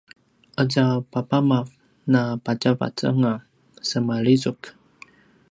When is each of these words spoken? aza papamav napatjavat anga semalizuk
aza 0.61 0.85
papamav 1.11 1.67
napatjavat 2.11 2.97
anga 3.09 3.33
semalizuk 3.89 4.61